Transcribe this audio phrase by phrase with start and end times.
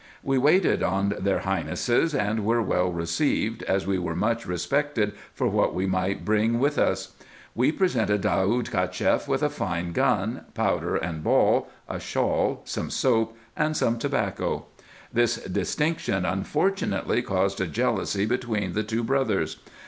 [0.23, 5.47] We waited on their highnesses, and were well received, as we were much respected for
[5.47, 7.11] what we might bring with us.
[7.53, 13.37] We presented Daoud Cacheff with a fine gun, powder and ball, a shawl some soap,
[13.55, 14.65] and some tobacco.
[15.13, 19.57] Tins distinction unfortunately caused a jealousy between the two brothers.